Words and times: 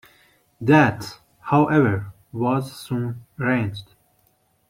That, 0.59 1.19
however, 1.41 2.11
was 2.31 2.73
soon 2.75 3.23
arranged. 3.39 3.91